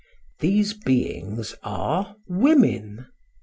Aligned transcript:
These 0.39 0.73
beings 0.73 1.53
are 1.61 2.15
women. 2.27 3.05